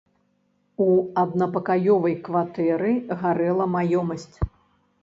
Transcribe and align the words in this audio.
У 0.85 0.87
аднапакаёвай 1.23 2.15
кватэры 2.29 2.91
гарэла 3.21 3.71
маёмасць. 3.77 4.33